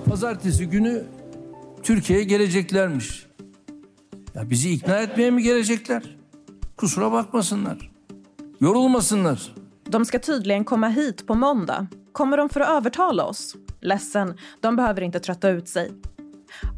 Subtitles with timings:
[0.00, 1.04] Ha, pazartesi günü
[1.82, 3.26] Türkiye'ye geleceklermiş.
[4.34, 6.16] Ya bizi ikna etmeye mi gelecekler?
[6.76, 7.90] Kusura bakmasınlar.
[8.60, 9.54] Yorulmasınlar.
[9.92, 11.86] De ska tydligen komma hit på måndag.
[12.12, 13.54] Kommer de för att övertala oss?
[13.82, 15.92] Ledsen, de behöver inte trötta ut sig.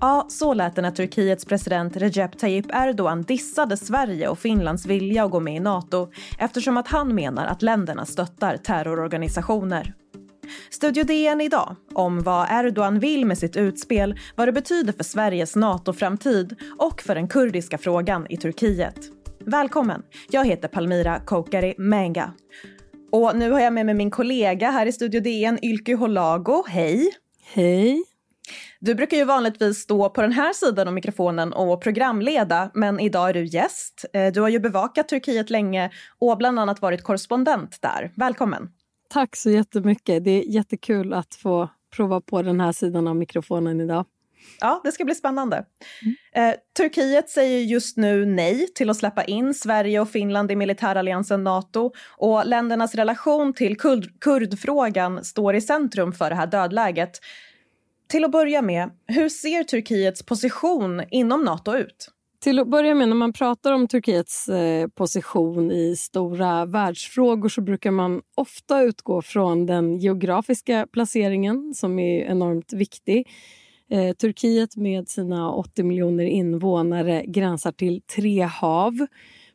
[0.01, 5.25] Ja, så lät det när Turkiets president Recep Tayyip Erdogan dissade Sverige och Finlands vilja
[5.25, 9.95] att gå med i Nato eftersom att han menar att länderna stöttar terrororganisationer.
[10.71, 15.57] Studio DN idag om vad Erdogan vill med sitt utspel, vad det betyder för Sveriges
[15.57, 18.97] NATO-framtid och för den kurdiska frågan i Turkiet.
[19.47, 20.03] Välkommen!
[20.31, 22.33] Jag heter Palmira Kokari Menga.
[23.13, 26.65] Och nu har jag med mig min kollega här i Studio DN, Ylke Holago.
[26.69, 27.11] Hej!
[27.55, 28.05] Hej!
[28.81, 33.29] Du brukar ju vanligtvis stå på den här sidan av mikrofonen och programleda, men idag
[33.29, 34.05] är du gäst.
[34.13, 38.13] Eh, du har ju bevakat Turkiet länge och bland annat varit korrespondent där.
[38.17, 38.69] Välkommen!
[39.13, 40.25] Tack så jättemycket.
[40.25, 44.05] Det är jättekul att få prova på den här sidan av mikrofonen idag.
[44.61, 45.65] Ja, det ska bli spännande.
[46.35, 46.51] Mm.
[46.51, 51.45] Eh, Turkiet säger just nu nej till att släppa in Sverige och Finland i militäralliansen
[51.45, 57.21] Nato och ländernas relation till kurd kurdfrågan står i centrum för det här dödläget.
[58.09, 62.09] Till att börja med, hur ser Turkiets position inom Nato ut?
[62.43, 67.61] Till att börja med, när man pratar om Turkiets eh, position i stora världsfrågor så
[67.61, 73.29] brukar man ofta utgå från den geografiska placeringen som är enormt viktig.
[73.91, 79.07] Eh, Turkiet med sina 80 miljoner invånare gränsar till tre hav.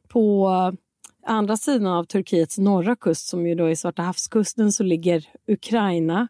[0.08, 0.50] På
[1.26, 6.28] andra sidan av Turkiets norra kust, som ju då är Svarta havskusten, så ligger Ukraina.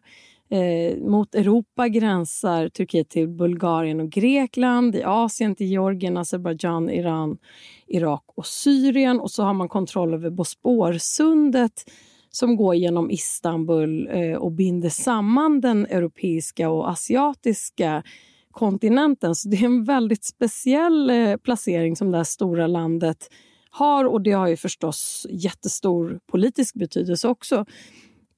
[0.50, 7.38] Eh, mot Europa gränsar Turkiet till Bulgarien och Grekland, i Asien till Georgien, Azerbajdzjan, Iran,
[7.86, 9.20] Irak och Syrien.
[9.20, 11.84] Och så har man kontroll över Bosporsundet
[12.30, 18.02] som går genom Istanbul eh, och binder samman den europeiska och asiatiska
[18.50, 19.34] kontinenten.
[19.34, 23.28] Så det är en väldigt speciell eh, placering som det här stora landet
[23.70, 27.64] har och det har ju förstås jättestor politisk betydelse också.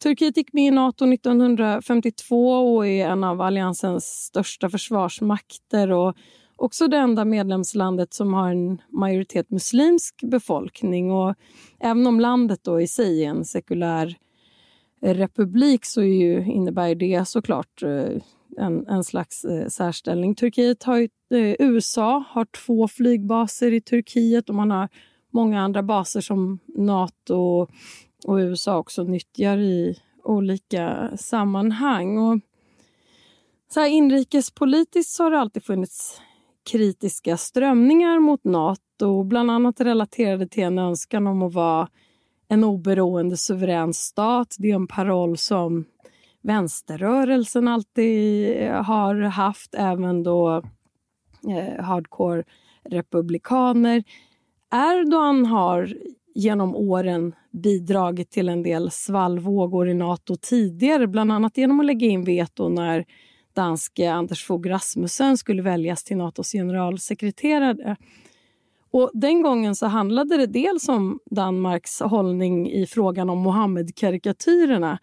[0.02, 6.16] Turkiet gick med i Nato 1952 och är en av alliansens största försvarsmakter och
[6.56, 11.12] också det enda medlemslandet som har en majoritet muslimsk befolkning.
[11.12, 11.34] Och
[11.80, 14.16] även om landet då i sig är en sekulär
[15.02, 18.22] republik så ju, innebär det såklart eh,
[18.58, 20.34] en, en slags eh, särställning.
[20.34, 24.88] Turkiet har ju, eh, USA har två flygbaser i Turkiet och man har
[25.32, 27.68] många andra baser som Nato
[28.24, 32.18] och USA också nyttjar i olika sammanhang.
[32.18, 32.40] Och
[33.72, 36.20] så här, inrikespolitiskt så har det alltid funnits
[36.70, 41.88] kritiska strömningar mot Nato, bland annat relaterade till en önskan om att vara
[42.48, 44.56] en oberoende suverän stat.
[44.58, 45.84] Det är en paroll som
[46.42, 50.62] vänsterrörelsen alltid har haft, även då
[51.48, 52.44] eh, hardcore
[52.84, 54.04] republikaner.
[54.72, 55.94] Erdogan har
[56.34, 62.06] genom åren bidragit till en del svallvågor i Nato tidigare, bland annat genom att lägga
[62.06, 63.04] in veto när
[63.54, 67.96] danske Anders Fogh Rasmussen skulle väljas till Natos generalsekreterare.
[68.90, 74.98] Och den gången så handlade det dels om Danmarks hållning i frågan om Mohammed-karikatyrerna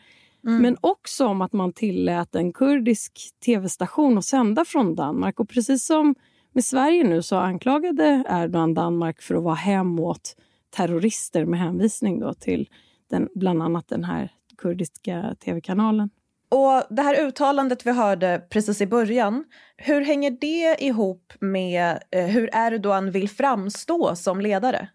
[0.48, 0.62] mm.
[0.62, 3.14] men också om att man tillät en kurdisk
[3.46, 5.40] tv-station att sända från Danmark.
[5.40, 6.16] Och precis som
[6.54, 10.36] med Sverige nu så anklagade Erdogan Danmark för att vara hem åt
[10.70, 12.70] terrorister med hänvisning då till
[13.10, 16.10] den, bland annat den här kurdiska tv-kanalen.
[16.50, 19.44] Och Det här uttalandet vi hörde precis i början,
[19.78, 24.90] hur hänger det ihop med eh, hur Erdogan vill framstå som ledare?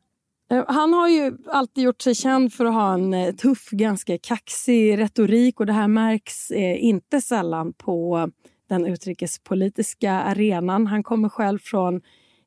[0.51, 4.19] Eh, han har ju alltid gjort sig känd för att ha en eh, tuff, ganska
[4.19, 8.31] kaxig retorik och det här märks inte sällan på
[8.69, 10.87] den utrikespolitiska arenan.
[10.87, 12.01] Han kommer själv från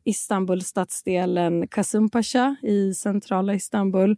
[0.06, 4.16] Istanbul, stadsdelen Kasımpaşa i centrala Istanbul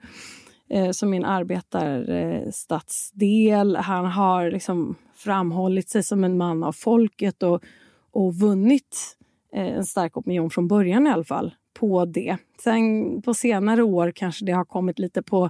[0.70, 3.76] eh, som är en arbetarstadsdel.
[3.76, 7.64] Han har liksom framhållit sig som en man av folket och,
[8.12, 9.18] och vunnit
[9.54, 12.38] eh, en stark opinion från början i alla fall på det.
[12.64, 15.50] Sen på senare år kanske det har kommit lite på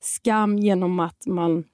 [0.00, 1.64] skam genom att man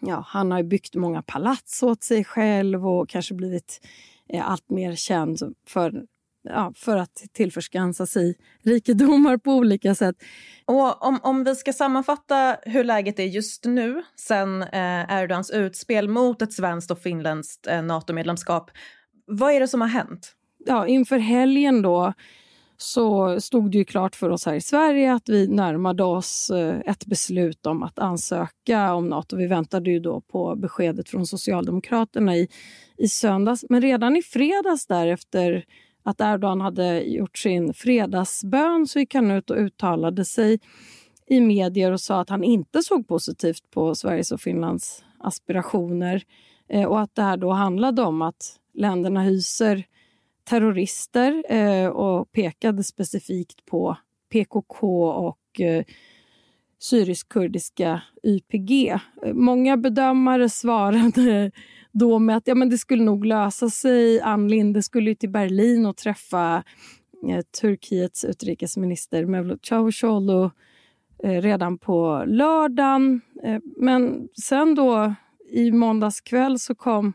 [0.00, 3.80] ja, han har byggt många palats åt sig själv och kanske blivit
[4.28, 6.04] eh, allt mer känd för
[6.42, 10.16] ja, för att tillförskansa sig rikedomar på olika sätt.
[10.64, 16.08] Och om, om vi ska sammanfatta hur läget är just nu sen eh, Erdogans utspel
[16.08, 18.70] mot ett svenskt och finländskt eh, NATO-medlemskap.
[19.26, 20.34] Vad är det som har hänt?
[20.66, 22.12] Ja, inför helgen då
[22.80, 26.80] så stod det ju klart för oss här i Sverige att vi närmade oss eh,
[26.86, 29.36] ett beslut om att ansöka om Nato.
[29.36, 32.48] Vi väntade ju då på beskedet från Socialdemokraterna i,
[32.96, 33.64] i söndags.
[33.68, 35.64] Men redan i fredags därefter
[36.08, 40.60] att Erdogan hade gjort sin fredagsbön så gick han ut och uttalade sig
[41.26, 46.22] i medier och sa att han inte såg positivt på Sveriges och Finlands aspirationer
[46.68, 49.84] eh, och att det här då handlade om att länderna hyser
[50.44, 53.96] terrorister eh, och pekade specifikt på
[54.32, 55.84] PKK och eh,
[56.78, 58.88] syrisk-kurdiska YPG.
[58.88, 58.98] Eh,
[59.32, 61.50] många bedömare svarade
[61.98, 64.20] då med att ja, men det skulle nog lösa sig.
[64.20, 66.64] Ann Linde skulle till Berlin och träffa
[67.28, 70.50] eh, Turkiets utrikesminister Mevlut Cavusoglu
[71.22, 73.20] eh, redan på lördagen.
[73.44, 75.14] Eh, men sen då
[75.50, 77.12] i måndags kväll så kom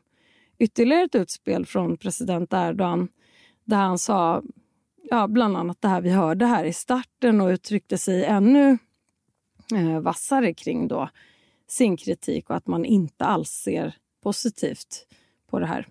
[0.59, 3.07] ytterligare ett utspel från president Erdogan
[3.65, 4.44] där han sa
[5.09, 8.77] ja, bland annat det här vi hörde här i starten och uttryckte sig ännu
[9.75, 11.09] eh, vassare kring då
[11.68, 15.05] sin kritik och att man inte alls ser positivt
[15.49, 15.87] på det här.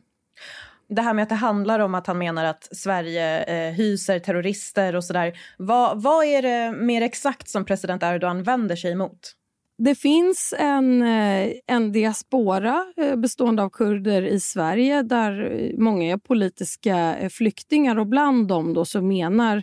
[0.88, 4.96] Det här med att det handlar om att han menar att Sverige eh, hyser terrorister
[4.96, 5.38] och sådär.
[5.58, 9.36] Vad, vad är det mer exakt som president Erdogan vänder sig emot?
[9.84, 16.16] Det finns en, eh, en diaspora eh, bestående av kurder i Sverige där många är
[16.16, 19.62] politiska eh, flyktingar och bland dem då så menar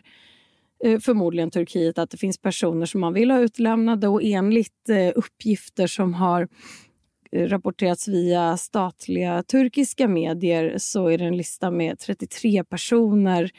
[1.02, 6.14] förmodligen Turkiet att det finns personer som man vill ha utlämnade och enligt uppgifter som
[6.14, 6.48] har
[7.34, 13.52] rapporterats via statliga turkiska medier så är det en lista med 33 personer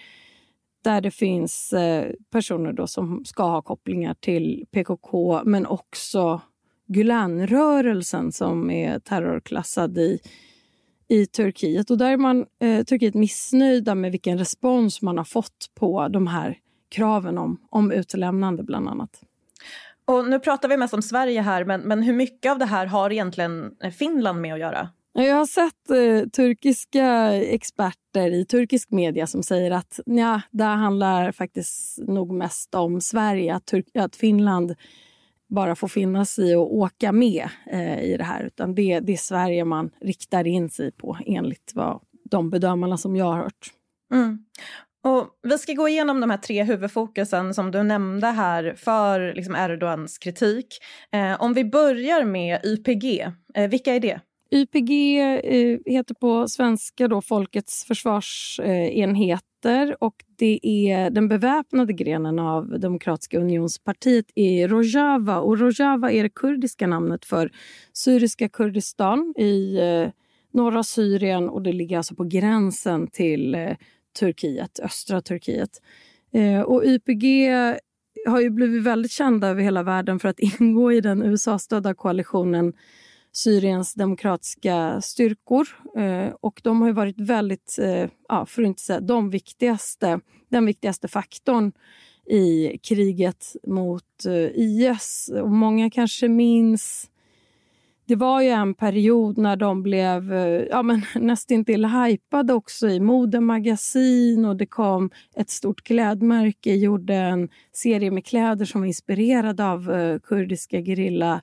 [0.84, 6.40] där det finns eh, personer då som ska ha kopplingar till PKK men också
[6.88, 10.19] Gülenrörelsen som är terrorklassad i,
[11.08, 11.90] i Turkiet.
[11.90, 16.26] Och där är man eh, Turkiet missnöjda med vilken respons man har fått på de
[16.26, 16.58] här
[16.88, 19.22] kraven om, om utlämnande, bland annat.
[20.10, 22.86] Och nu pratar vi mest om Sverige här, men, men hur mycket av det här
[22.86, 24.88] har egentligen Finland med att göra?
[25.12, 31.32] Jag har sett eh, turkiska experter i turkisk media som säger att ja, det handlar
[31.32, 34.74] faktiskt nog mest om Sverige, att, att Finland
[35.48, 38.44] bara får finna sig och åka med eh, i det här.
[38.44, 43.16] Utan det, det är Sverige man riktar in sig på enligt vad de bedömarna som
[43.16, 43.70] jag har hört.
[44.12, 44.44] Mm.
[45.02, 49.56] Och vi ska gå igenom de här tre huvudfokusen som du nämnde här för liksom
[49.56, 50.67] Erdogans kritik.
[51.12, 54.20] Eh, om vi börjar med YPG, eh, vilka är det?
[54.50, 62.81] YPG eh, heter på svenska då Folkets försvarsenheter och det är den beväpnade grenen av
[62.81, 65.41] Demokratiska unionspartiet i Rojava.
[65.41, 67.50] Och Rojava är det kurdiska namnet för
[67.93, 70.08] syriska Kurdistan i eh,
[70.53, 73.76] norra Syrien och det ligger alltså på gränsen till eh,
[74.20, 75.82] Turkiet, östra Turkiet.
[76.32, 77.49] Eh, och YPG
[78.26, 82.72] har ju blivit väldigt kända över hela världen för att ingå i den USA-stödda koalitionen
[83.32, 85.69] Syriens demokratiska styrkor.
[85.96, 90.67] Eh, och de har varit väldigt, eh, ja, för att inte säga de viktigaste, den
[90.67, 91.72] viktigaste faktorn
[92.26, 95.31] i kriget mot eh, IS.
[95.43, 97.11] Och många kanske minns
[98.10, 103.00] det var ju en period när de blev eh, ja, men nästintill hypade också i
[103.00, 109.67] modemagasin och det kom ett stort klädmärke, gjorde en serie med kläder som var inspirerade
[109.67, 111.40] av eh, kurdiska gerilla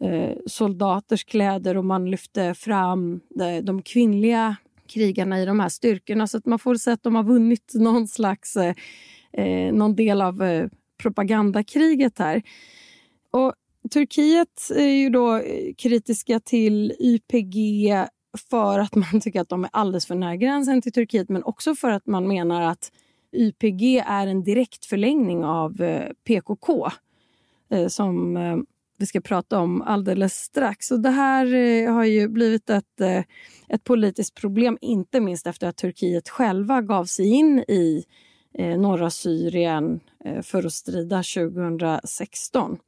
[0.00, 4.56] eh, soldaters kläder och man lyfte fram de, de kvinnliga
[4.88, 6.26] krigarna i de här styrkorna.
[6.26, 8.74] Så att man får säga att de har vunnit någon slags eh,
[9.32, 10.68] eh, någon del av eh,
[11.02, 12.42] propagandakriget här.
[13.30, 13.54] Och
[13.90, 17.94] Turkiet är ju då eh, kritiska till YPG
[18.50, 21.74] för att man tycker att de är alldeles för nära gränsen till Turkiet men också
[21.74, 22.92] för att man menar att
[23.32, 26.88] YPG är en direkt förlängning av eh, PKK
[27.70, 28.38] eh, som
[28.98, 30.90] vi ska prata om alldeles strax.
[30.90, 33.00] Och det här har ju blivit ett,
[33.68, 38.04] ett politiskt problem, inte minst efter att Turkiet själva gav sig in i
[38.76, 40.00] norra Syrien
[40.42, 42.78] för att strida 2016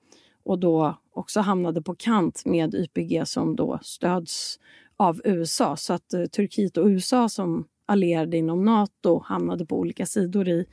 [0.42, 4.59] och då också hamnade på kant med YPG som då stöds
[4.97, 5.76] av USA.
[5.76, 10.66] Så att eh, Turkiet och USA som allierade inom Nato hamnade på olika sidor i,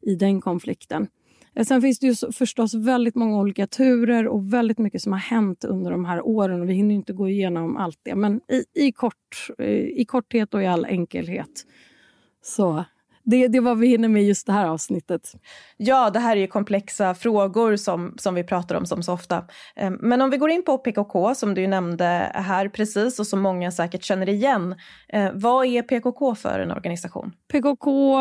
[0.00, 1.06] i den konflikten.
[1.54, 5.20] Eh, sen finns det ju förstås väldigt många olika turer och väldigt mycket som har
[5.20, 6.60] hänt under de här åren.
[6.60, 10.54] och Vi hinner inte gå igenom allt det, men i, i, kort, eh, i korthet
[10.54, 11.66] och i all enkelhet.
[12.42, 12.84] Så
[13.24, 15.32] det, det var vi hinner med just det här avsnittet.
[15.76, 19.44] Ja, det här är komplexa frågor som, som vi pratar om som så ofta.
[19.76, 23.40] Eh, men om vi går in på PKK som du nämnde här precis och som
[23.40, 24.74] många säkert känner igen.
[25.08, 27.32] Eh, vad är PKK för en organisation?
[27.52, 28.16] PKK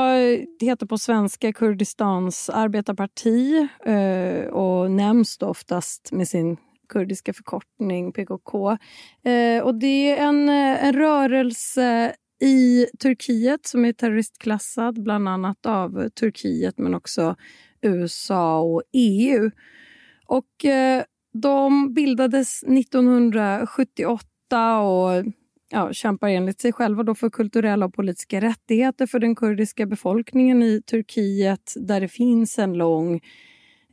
[0.61, 6.57] heter på svenska Kurdistans arbetarparti eh, och nämns oftast med sin
[6.89, 8.77] kurdiska förkortning PKK.
[9.63, 16.77] Och det är en, en rörelse i Turkiet som är terroristklassad bland annat av Turkiet
[16.77, 17.35] men också
[17.81, 19.51] USA och EU.
[20.25, 25.25] Och eh, De bildades 1978 och
[25.69, 30.63] ja, kämpar enligt sig själva då för kulturella och politiska rättigheter för den kurdiska befolkningen
[30.63, 33.21] i Turkiet där det finns en lång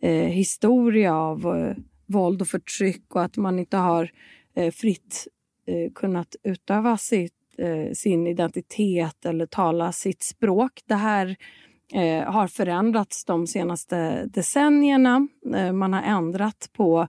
[0.02, 1.76] eh, historia av eh,
[2.07, 4.11] våld och förtryck och att man inte har
[4.57, 5.28] eh, fritt
[5.66, 10.80] eh, kunnat utöva sitt eh, sin identitet eller tala sitt språk.
[10.87, 11.37] Det här
[11.95, 15.28] eh, har förändrats de senaste decennierna.
[15.54, 17.09] Eh, man har ändrat på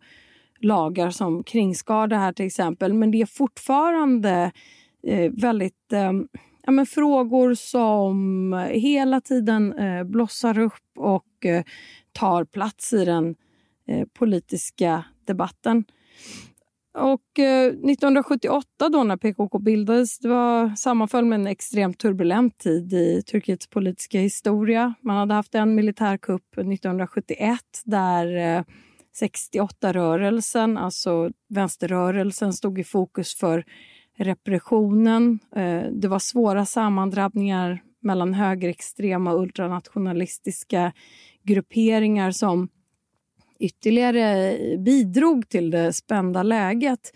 [0.59, 2.93] lagar som kringskar det här till exempel.
[2.93, 4.51] Men det är fortfarande
[5.07, 6.11] eh, väldigt eh,
[6.63, 11.63] ja, men frågor som hela tiden eh, blossar upp och eh,
[12.11, 13.35] tar plats i den
[13.87, 15.83] eh, politiska debatten.
[16.93, 22.93] Och eh, 1978 då när PKK bildades det var, sammanföll med en extremt turbulent tid
[22.93, 24.93] i Turkiets politiska historia.
[25.01, 28.63] Man hade haft en militärkupp 1971 där eh,
[29.21, 33.65] 68-rörelsen, alltså vänsterrörelsen, stod i fokus för
[34.17, 35.39] repressionen.
[35.55, 40.93] Eh, det var svåra sammandrabbningar mellan högerextrema och ultranationalistiska
[41.43, 42.69] grupperingar som
[43.61, 47.13] ytterligare bidrog till det spända läget.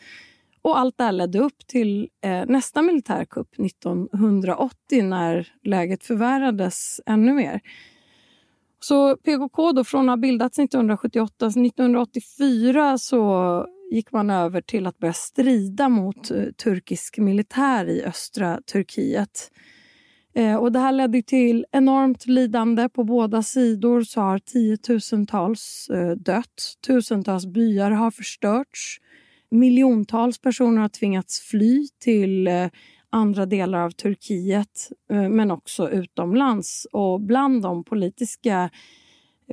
[0.62, 7.34] Och allt det här ledde upp till eh, nästa militärkupp 1980 när läget förvärrades ännu
[7.34, 7.62] mer.
[8.80, 14.98] Så PKK, då, från att ha bildats 1978, 1984 så gick man över till att
[14.98, 19.52] börja strida mot eh, turkisk militär i östra Turkiet.
[20.36, 22.90] Eh, och det här ledde till enormt lidande.
[22.90, 26.78] På båda sidor så har tiotusentals eh, dött.
[26.88, 29.00] Tusentals byar har förstörts.
[29.50, 32.68] Miljontals personer har tvingats fly till eh,
[33.10, 36.88] andra delar av Turkiet, men också utomlands.
[36.92, 38.70] Och bland de politiska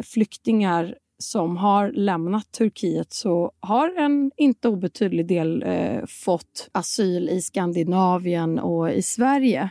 [0.02, 7.42] flyktingar som har lämnat Turkiet så har en inte obetydlig del eh, fått asyl i
[7.42, 9.70] Skandinavien och i Sverige.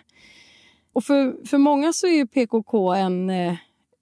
[0.93, 3.55] Och för, för många så är PKK en eh,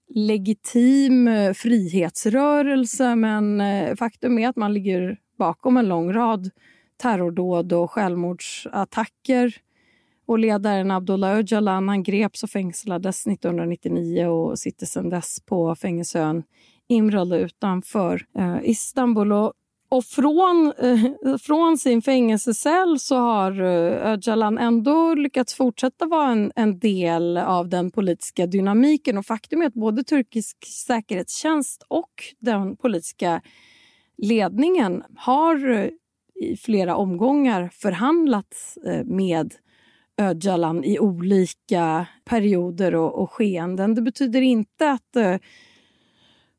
[0.08, 6.50] legitim eh, frihetsrörelse men eh, faktum är att man ligger bakom en lång rad
[6.96, 9.56] terrordåd och självmordsattacker.
[10.26, 16.42] Och ledaren Abdullah Öcalan han greps och fängslades 1999 och sitter sedan dess på fängelseön
[16.88, 19.32] Imralı utanför eh, Istanbul.
[19.32, 19.52] Och
[19.90, 26.52] och från, eh, från sin fängelsecell så har eh, Öcalan ändå lyckats fortsätta vara en,
[26.56, 29.18] en, del av den politiska dynamiken.
[29.18, 33.42] Och faktum är att både turkisk säkerhetstjänst och den politiska
[34.18, 35.88] ledningen har eh,
[36.34, 39.54] i flera omgångar förhandlat eh, med
[40.18, 43.94] Öcalan i olika perioder och, och skeenden.
[43.94, 45.36] Det betyder inte att eh,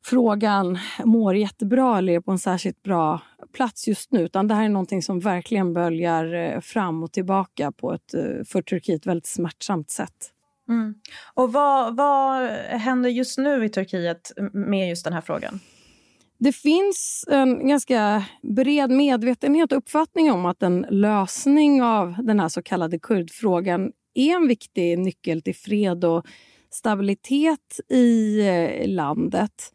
[0.04, 3.22] frågan mår jättebra eller är på en särskilt bra
[3.54, 4.22] plats just nu.
[4.22, 8.44] Utan det här är någonting som verkligen böljar eh, fram och tillbaka på ett eh,
[8.46, 10.32] för Turkiet väldigt smärtsamt sätt.
[10.70, 10.96] Mm.
[11.34, 15.60] Och vad, vad händer just nu i Turkiet med just den här frågan?
[16.38, 22.50] Det finns en ganska bred medvetenhet och uppfattning om att en lösning av den här
[22.50, 26.26] så kallade kurdfrågan är en viktig nyckel till fred och
[26.70, 29.74] stabilitet i eh, landet.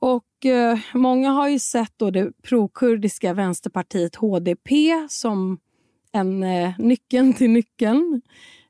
[0.00, 4.70] Och eh, Många har ju sett då det prokurdiska vänsterpartiet HDP
[5.08, 5.58] som
[6.12, 8.22] en eh, nyckeln till nyckeln.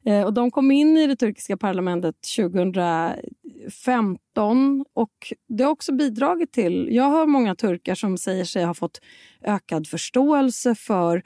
[0.04, 6.52] Eh, och de kom in i det turkiska parlamentet 2015 och det har också bidragit
[6.52, 6.88] till...
[6.90, 9.00] Jag hör många turkar som säger sig ha fått
[9.42, 11.22] ökad förståelse för,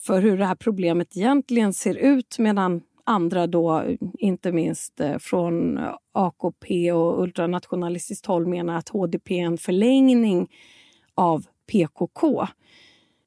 [0.00, 3.84] för hur det här problemet egentligen ser ut medan andra då,
[4.18, 5.80] inte minst eh, från
[6.12, 10.48] AKP och ultranationalistiskt håll menar att HDP är en förlängning
[11.14, 12.46] av PKK.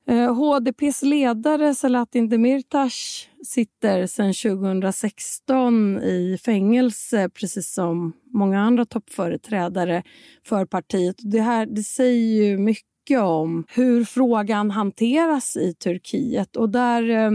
[0.08, 10.04] HDPs eh, ledare Selahattin Demirtas sitter sedan 2016 i fängelse precis som många andra toppföreträdare
[10.46, 11.16] för partiet.
[11.20, 16.56] Det, här, det säger ju mycket om hur frågan hanteras i Turkiet.
[16.56, 17.32] Och där eh,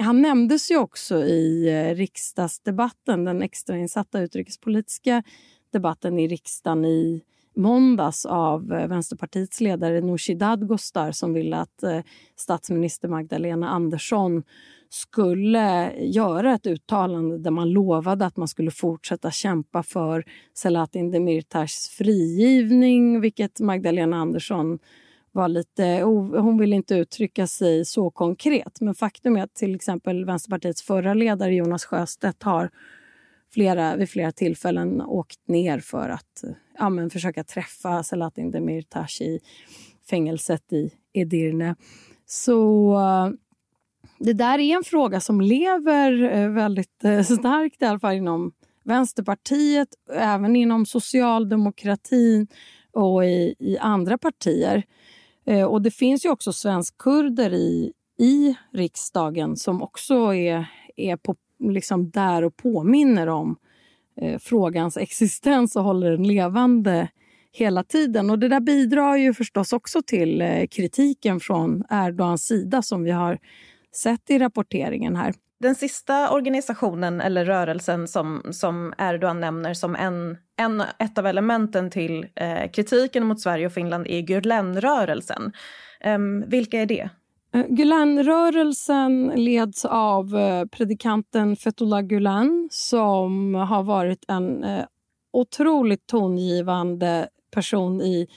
[0.00, 5.22] han nämndes ju också i eh, riksdagsdebatten, den extrainsatta utrikespolitiska
[5.72, 7.22] debatten i riksdagen i
[7.56, 12.00] måndags av eh, Vänsterpartiets ledare Nooshi Dadgostar som ville att eh,
[12.36, 14.42] statsminister Magdalena Andersson
[14.88, 21.88] skulle göra ett uttalande där man lovade att man skulle fortsätta kämpa för Selahattin Demirtas
[21.98, 24.78] frigivning vilket Magdalena Andersson
[25.32, 25.84] var lite...
[26.40, 31.14] Hon ville inte uttrycka sig så konkret men faktum är att till exempel Vänsterpartiets förra
[31.14, 32.70] ledare Jonas Sjöstedt har
[33.52, 36.44] flera, vid flera tillfällen åkt ner för att
[36.78, 39.40] ja, men försöka träffa Selahattin Demirtas i
[40.10, 41.76] fängelset i Edirne.
[42.26, 42.96] Så
[44.18, 48.52] det där är en fråga som lever eh, väldigt eh, starkt i alla fall inom
[48.84, 52.46] Vänsterpartiet, även inom socialdemokratin
[52.92, 54.84] och i, i andra partier.
[55.50, 60.66] Eh, och det finns ju också svenskkurder i, i riksdagen som också är,
[60.96, 63.56] är på, liksom där och påminner om
[64.20, 67.08] eh, frågans existens och håller den levande
[67.52, 68.30] hela tiden.
[68.30, 73.10] Och Det där bidrar ju förstås också till eh, kritiken från Erdogans sida som vi
[73.10, 73.38] har
[73.94, 75.34] sett i rapporteringen här.
[75.60, 81.90] Den sista organisationen eller rörelsen som, som Erdogan nämner som en, en, ett av elementen
[81.90, 85.42] till eh, kritiken mot Sverige och Finland är Gülenrörelsen.
[85.44, 85.52] Um,
[86.00, 87.10] ehm, vilka är det?
[87.54, 94.84] Eh, Gülenrörelsen leds av eh, predikanten Fethullah Gülen som har varit en eh,
[95.32, 98.28] otroligt tongivande person i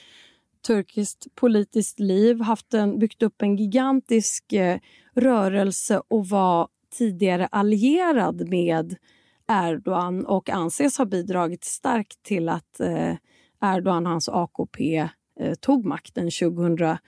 [0.66, 4.78] turkiskt politiskt liv, haft en, byggt upp en gigantisk eh,
[5.14, 8.96] rörelse och var tidigare allierad med
[9.48, 13.14] Erdogan och anses ha bidragit starkt till att eh,
[13.62, 15.08] Erdogan och hans AKP
[15.40, 16.98] eh, tog makten 2002.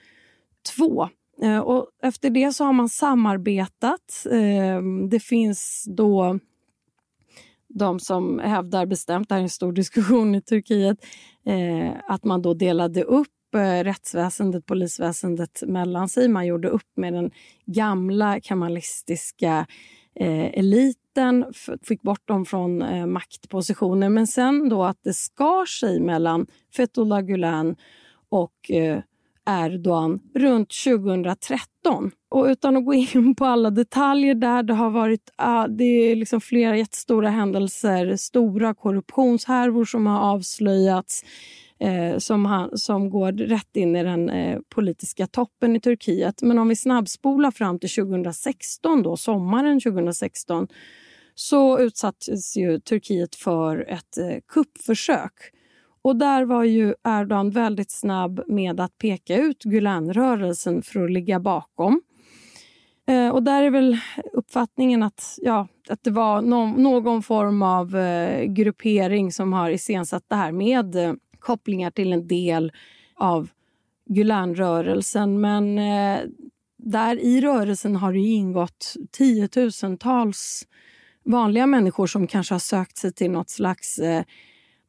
[1.41, 4.25] Eh, och efter det så har man samarbetat.
[4.31, 6.39] Eh, det finns då
[7.67, 10.97] de som hävdar bestämt, det här är en stor diskussion i Turkiet,
[11.45, 16.27] eh, att man då delade upp Eh, rättsväsendet, polisväsendet mellan sig.
[16.27, 17.31] Man gjorde upp med den
[17.65, 19.67] gamla kamalistiska
[20.15, 21.45] eh, eliten,
[21.83, 24.09] fick bort dem från eh, maktpositioner.
[24.09, 27.75] Men sen då att det skar sig mellan Fethullah Gulen
[28.29, 28.99] och eh,
[29.49, 32.11] Erdogan runt 2013.
[32.29, 36.15] Och utan att gå in på alla detaljer där, det har varit ah, det är
[36.15, 41.23] liksom flera jättestora händelser, stora korruptionshärvor som har avslöjats
[41.79, 46.41] eh, som, han, som går rätt in i den eh, politiska toppen i Turkiet.
[46.41, 50.67] Men om vi snabbspolar fram till 2016, då, sommaren 2016
[51.35, 55.33] så utsattes ju Turkiet för ett eh, kuppförsök.
[56.01, 61.39] Och där var ju Erdogan väldigt snabb med att peka ut Gülenrörelsen för att ligga
[61.39, 62.01] bakom.
[63.07, 63.97] Eh, och där är väl
[64.33, 70.23] uppfattningen att, ja, att det var no någon form av eh, gruppering som har iscensatt
[70.27, 72.71] det här med eh, kopplingar till en del
[73.15, 73.49] av
[74.09, 75.39] Gülenrörelsen.
[75.39, 76.25] Men eh,
[76.77, 80.67] där i rörelsen har det ingått tiotusentals
[81.25, 84.23] vanliga människor som kanske har sökt sig till något slags eh,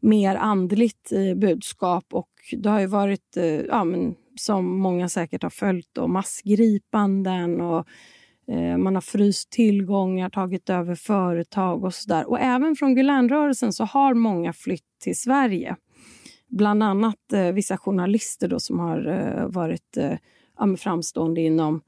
[0.01, 2.05] mer andligt eh, budskap.
[2.13, 7.61] Och det har ju varit, eh, ja, men, som många säkert har följt, då, massgripanden
[7.61, 7.87] och
[8.49, 12.29] eh, man har fryst tillgångar, tagit över företag och så där.
[12.31, 15.77] Och även från Gülenrörelsen så har många flytt till Sverige
[16.49, 21.81] bland annat eh, vissa journalister då, som har eh, varit eh, framstående inom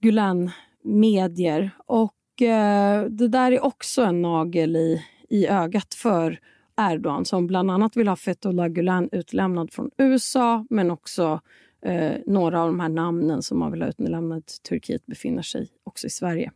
[0.00, 1.70] Gulen-medier.
[1.86, 6.38] Och eh, det där är också en nagel i, i ögat för
[6.76, 11.40] Erdogan som bland annat vill ha Fethullah Gulen utlämnad från USA men också
[11.86, 15.68] eh, några av de här namnen som man vill ha utlämnade till Turkiet befinner sig
[15.84, 16.52] också i Sverige.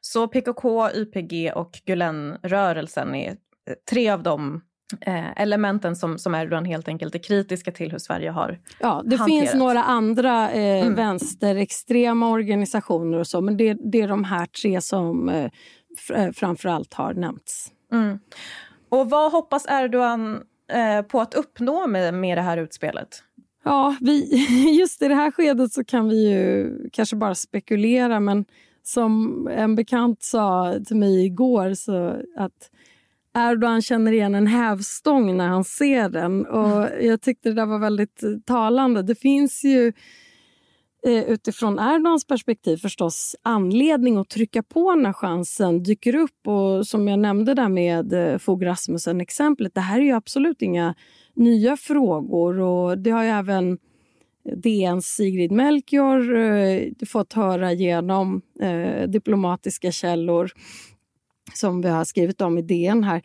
[0.00, 3.36] Så PKK, YPG och Gülenrörelsen är eh,
[3.90, 4.60] tre av de
[5.00, 9.16] eh, elementen som, som Erdogan helt enkelt är kritiska till hur Sverige har Ja, det
[9.16, 9.40] hanterat.
[9.40, 10.94] finns några andra eh, mm.
[10.94, 15.50] vänsterextrema organisationer och så men det, det är de här tre som eh,
[16.12, 17.72] eh framförallt har nämnts.
[17.92, 18.18] Mm.
[18.88, 23.22] Och vad hoppas Erdogan eh, på att uppnå med, med det här utspelet?
[23.64, 24.36] Ja, vi,
[24.78, 28.44] just i det här skedet så kan vi ju kanske bara spekulera men
[28.82, 32.70] som en bekant sa till mig igår så att
[33.36, 36.46] Erdogan känner igen en hävstång när han ser den.
[36.46, 39.02] Och Jag tyckte det där var väldigt eh, talande.
[39.02, 39.92] Det finns ju
[41.06, 46.46] eh, utifrån Erdogans perspektiv förstås anledning att trycka på när chansen dyker upp.
[46.46, 50.94] Och Som jag nämnde där med eh, Fogh Rasmussen-exemplet, det här är ju absolut inga
[51.34, 52.60] nya frågor.
[52.60, 53.78] och Det har ju även
[54.54, 60.50] DNs Sigrid Melchior eh, fått höra genom eh, diplomatiska källor
[61.54, 63.22] som vi har skrivit om i DN här.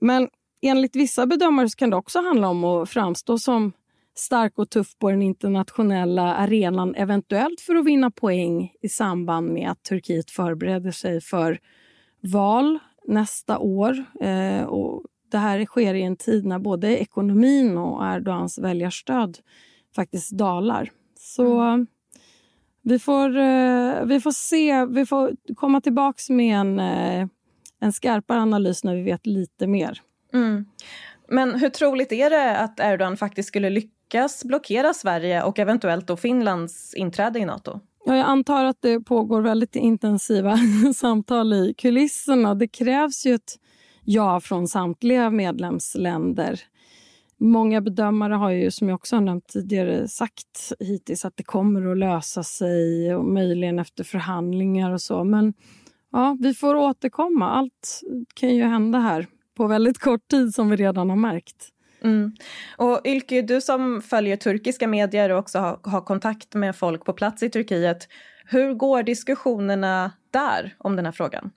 [0.00, 0.28] Men
[0.62, 3.72] enligt vissa bedömare kan det också handla om att framstå som
[4.14, 9.70] stark och tuff på den internationella arenan eventuellt för att vinna poäng i samband med
[9.70, 11.58] att Turkiet förbereder sig för
[12.20, 14.04] val nästa år.
[14.20, 19.38] Eh, och det här sker i en tid när både ekonomin och Erdogans väljarstöd
[19.94, 20.90] faktiskt dalar.
[21.18, 21.86] Så mm.
[22.82, 24.84] vi, får, eh, vi får se.
[24.84, 27.28] Vi får komma tillbaka med en, eh,
[27.82, 30.00] en skarpare analys när vi vet lite mer.
[30.34, 30.64] Mm.
[31.28, 36.16] Men hur troligt är det att Erdogan faktiskt skulle lyckas blockera Sverige och eventuellt då
[36.16, 37.80] Finlands inträde i Nato?
[38.04, 40.58] Ja, jag antar att det pågår väldigt intensiva
[40.94, 42.54] samtal i kulisserna.
[42.54, 43.58] Det krävs ju ett
[44.04, 46.60] ja från samtliga medlemsländer.
[47.38, 51.92] Många bedömare har ju, som jag också har nämnt tidigare, sagt hittills att det kommer
[51.92, 55.24] att lösa sig och möjligen efter förhandlingar och så.
[55.24, 55.54] Men
[56.12, 57.50] ja, vi får återkomma.
[57.50, 58.00] Allt
[58.34, 61.68] kan ju hända här på väldigt kort tid som vi redan har märkt.
[62.04, 62.32] Mm.
[62.76, 67.12] Och Ylke, du som följer turkiska medier och också har, har, kontakt med folk på
[67.12, 68.08] plats i Turkiet.
[68.44, 71.50] Hur går diskussionerna där om den här frågan?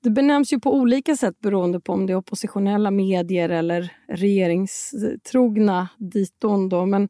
[0.00, 5.88] det benämns ju på olika sätt beroende på om det är oppositionella medier eller regeringstrogna
[5.98, 6.68] diton.
[6.68, 6.86] Då.
[6.86, 7.08] Men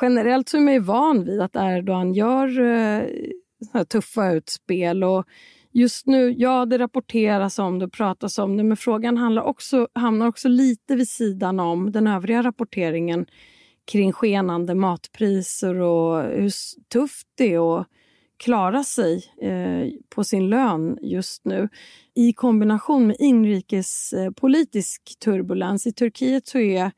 [0.00, 3.02] generellt så är man ju van vid att Erdogan gör eh,
[3.88, 5.04] tuffa utspel.
[5.04, 5.24] Och
[5.76, 9.88] just nu, ja, det rapporteras om det och pratas om det men frågan handlar också,
[9.92, 13.26] hamnar också lite vid sidan om den övriga rapporteringen
[13.84, 16.52] kring skenande matpriser och hur
[16.88, 17.86] tufft det är att
[18.36, 21.68] klara sig eh, på sin lön just nu
[22.14, 25.86] i kombination med inrikespolitisk turbulens.
[25.86, 26.92] I Turkiet så är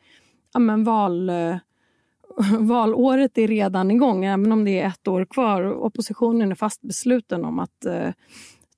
[0.53, 1.57] ja, men val, eh,
[2.59, 5.73] valåret är redan igång, även om det är ett år kvar.
[5.73, 8.11] Oppositionen är fast besluten om att eh,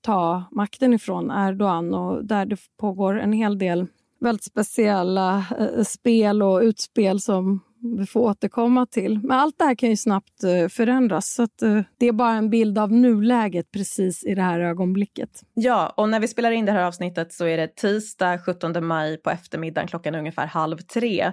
[0.01, 3.87] ta makten ifrån Erdogan och där det pågår en hel del
[4.21, 7.61] väldigt speciella eh, spel och utspel som
[7.99, 9.19] vi får återkomma till.
[9.19, 11.35] Men allt det här kan ju snabbt eh, förändras.
[11.35, 15.31] Så att, eh, det är bara en bild av nuläget precis i det här ögonblicket.
[15.55, 19.17] Ja, och när vi spelar in det här avsnittet så är det tisdag 17 maj
[19.17, 21.33] på eftermiddagen klockan ungefär halv tre.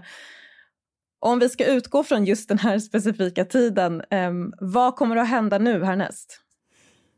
[1.19, 5.57] Om vi ska utgå från just den här specifika tiden, ehm, vad kommer att hända
[5.57, 6.46] nu härnäst?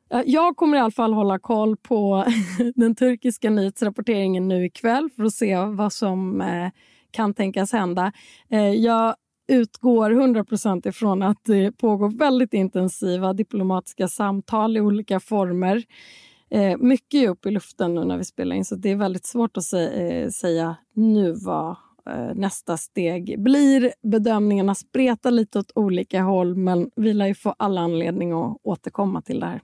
[0.09, 2.25] Eh, jag kommer i alla fall hålla koll på
[2.75, 6.69] den turkiska nyhetsrapporteringen nu ikväll för att se vad som eh,
[7.11, 8.11] kan tänkas hända.
[8.49, 9.15] Eh, jag
[9.47, 10.45] utgår 100
[10.85, 15.83] ifrån att det pågår väldigt intensiva diplomatiska samtal i olika former.
[16.79, 19.57] Mycket är upp i luften nu när vi spelar in så det är väldigt svårt
[19.57, 19.63] att
[20.33, 21.75] säga nu vad
[22.35, 23.93] nästa steg blir.
[24.01, 29.21] Bedömningarna spretar lite åt olika håll men vi lär ju få alla anledning att återkomma
[29.21, 29.61] till det här.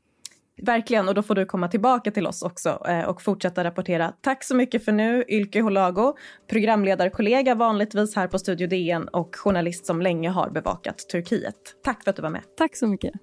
[0.62, 4.14] Verkligen, och då får du komma tillbaka till oss också eh, och fortsätta rapportera.
[4.22, 6.14] Tack så mycket för nu, Ylke Holago,
[6.50, 11.56] programledarkollega vanligtvis här på Studio DN och journalist som länge har bevakat Turkiet.
[11.84, 12.42] Tack för att du var med.
[12.58, 13.14] Tack så mycket.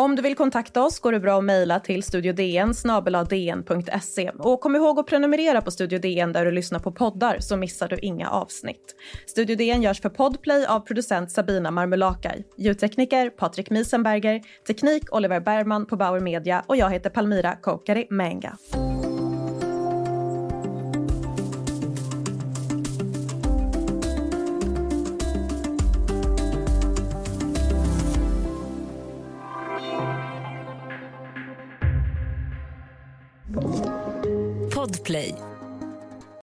[0.00, 2.72] Om du vill kontakta oss går det bra att mejla till studiodn
[3.28, 4.30] dn.se.
[4.38, 7.88] Och kom ihåg att prenumerera på Studio DN där du lyssnar på poddar så missar
[7.88, 8.94] du inga avsnitt.
[9.26, 12.44] Studio DN görs för Podplay av producent Sabina Marmulakai.
[12.56, 18.56] Ljudtekniker Patrik Miesenberger, teknik Oliver Bergman på Bauer Media och jag heter Palmira Kokari Menga.
[35.08, 35.57] Podplay